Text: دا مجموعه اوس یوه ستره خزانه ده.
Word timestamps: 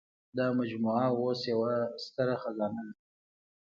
دا 0.37 0.45
مجموعه 0.59 1.05
اوس 1.19 1.39
یوه 1.51 1.73
ستره 2.05 2.35
خزانه 2.41 2.81
ده. 2.87 2.93